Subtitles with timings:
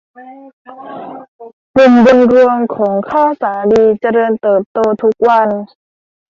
[1.73, 5.49] ปุ่มบนรวงของข้าวสาลีเจริญเติบโตทุกวัน